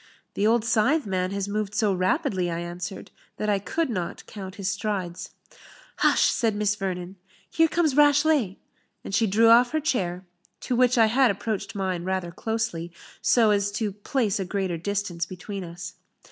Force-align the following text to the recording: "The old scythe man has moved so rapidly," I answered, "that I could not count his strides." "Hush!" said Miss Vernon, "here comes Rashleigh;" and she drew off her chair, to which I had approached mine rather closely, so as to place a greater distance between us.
"The 0.33 0.47
old 0.47 0.65
scythe 0.65 1.05
man 1.05 1.29
has 1.29 1.47
moved 1.47 1.75
so 1.75 1.93
rapidly," 1.93 2.49
I 2.49 2.57
answered, 2.59 3.11
"that 3.37 3.49
I 3.49 3.59
could 3.59 3.87
not 3.87 4.25
count 4.25 4.55
his 4.55 4.67
strides." 4.67 5.35
"Hush!" 5.97 6.23
said 6.23 6.55
Miss 6.55 6.73
Vernon, 6.75 7.17
"here 7.51 7.67
comes 7.67 7.95
Rashleigh;" 7.95 8.55
and 9.03 9.13
she 9.13 9.27
drew 9.27 9.49
off 9.49 9.73
her 9.73 9.79
chair, 9.79 10.25
to 10.61 10.75
which 10.75 10.97
I 10.97 11.05
had 11.05 11.29
approached 11.29 11.75
mine 11.75 12.03
rather 12.03 12.31
closely, 12.31 12.91
so 13.21 13.51
as 13.51 13.71
to 13.73 13.91
place 13.91 14.39
a 14.39 14.43
greater 14.45 14.79
distance 14.79 15.27
between 15.27 15.63
us. 15.63 15.93